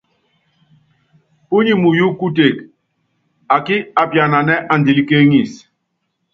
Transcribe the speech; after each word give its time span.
Púnyi 1.47 1.73
muyú 1.81 2.07
kuteke 2.19 2.63
akí 3.55 3.75
apiananɛ́ 4.01 4.65
andilɛ́ 4.73 5.07
kéeŋísi. 5.09 5.61